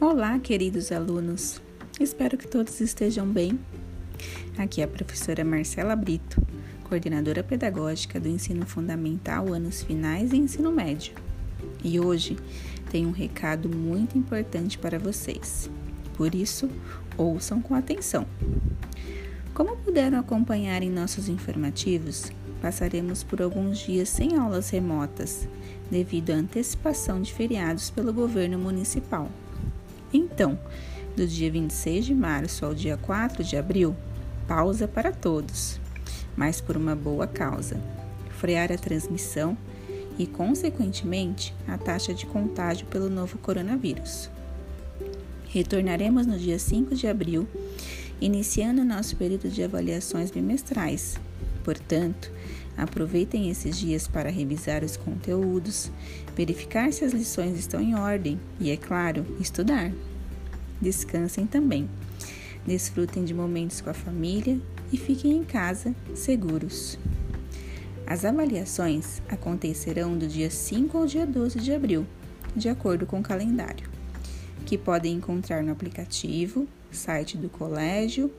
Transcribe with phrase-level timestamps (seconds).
[0.00, 1.60] Olá, queridos alunos.
[1.98, 3.58] Espero que todos estejam bem.
[4.56, 6.40] Aqui é a professora Marcela Brito,
[6.84, 11.14] coordenadora pedagógica do ensino fundamental anos finais e ensino médio.
[11.82, 12.36] E hoje
[12.92, 15.68] tenho um recado muito importante para vocês.
[16.16, 16.70] Por isso,
[17.16, 18.24] ouçam com atenção.
[19.52, 22.30] Como puderam acompanhar em nossos informativos,
[22.62, 25.48] passaremos por alguns dias sem aulas remotas,
[25.90, 29.28] devido à antecipação de feriados pelo governo municipal.
[30.12, 30.58] Então,
[31.16, 33.94] do dia 26 de março ao dia 4 de abril,
[34.46, 35.80] pausa para todos,
[36.36, 37.80] mas por uma boa causa:
[38.38, 39.56] frear a transmissão
[40.18, 44.30] e, consequentemente, a taxa de contágio pelo novo coronavírus.
[45.48, 47.46] Retornaremos no dia 5 de abril,
[48.20, 51.18] iniciando nosso período de avaliações bimestrais.
[51.64, 52.30] Portanto,
[52.78, 55.90] aproveitem esses dias para revisar os conteúdos,
[56.36, 59.92] verificar se as lições estão em ordem e, é claro, estudar.
[60.80, 61.90] Descansem também.
[62.64, 64.60] Desfrutem de momentos com a família
[64.92, 66.96] e fiquem em casa seguros.
[68.06, 72.06] As avaliações acontecerão do dia 5 ao dia 12 de abril,
[72.54, 73.88] de acordo com o calendário,
[74.64, 78.32] que podem encontrar no aplicativo, site do colégio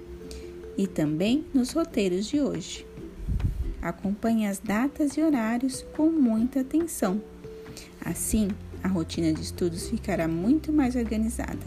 [0.78, 2.89] e também nos roteiros de hoje.
[3.82, 7.22] Acompanhe as datas e horários com muita atenção.
[8.04, 8.50] Assim,
[8.84, 11.60] a rotina de estudos ficará muito mais organizada.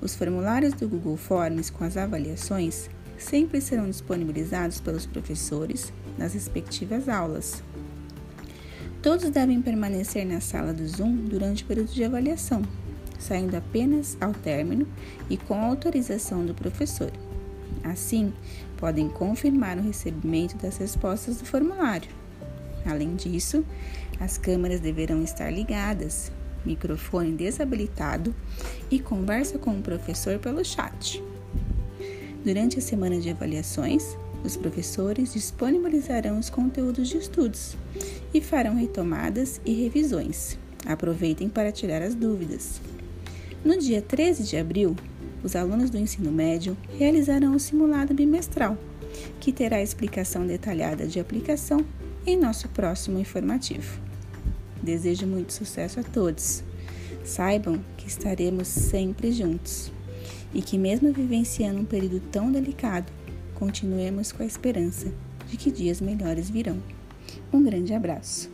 [0.00, 2.88] Os formulários do Google Forms com as avaliações
[3.18, 7.62] sempre serão disponibilizados pelos professores nas respectivas aulas.
[9.02, 12.62] Todos devem permanecer na sala do Zoom durante o período de avaliação,
[13.18, 14.86] saindo apenas ao término
[15.28, 17.10] e com autorização do professor.
[17.82, 18.32] Assim,
[18.76, 22.10] podem confirmar o recebimento das respostas do formulário.
[22.84, 23.64] Além disso,
[24.18, 26.30] as câmeras deverão estar ligadas,
[26.64, 28.34] microfone desabilitado
[28.90, 31.22] e conversa com o professor pelo chat.
[32.44, 37.76] Durante a semana de avaliações, os professores disponibilizarão os conteúdos de estudos
[38.32, 40.58] e farão retomadas e revisões.
[40.86, 42.80] Aproveitem para tirar as dúvidas.
[43.62, 44.96] No dia 13 de abril,
[45.42, 48.76] os alunos do ensino médio realizarão o simulado bimestral,
[49.38, 51.84] que terá explicação detalhada de aplicação
[52.26, 54.00] em nosso próximo informativo.
[54.82, 56.62] Desejo muito sucesso a todos.
[57.24, 59.92] Saibam que estaremos sempre juntos
[60.54, 63.12] e que, mesmo vivenciando um período tão delicado,
[63.54, 65.12] continuemos com a esperança
[65.48, 66.78] de que dias melhores virão.
[67.52, 68.50] Um grande abraço.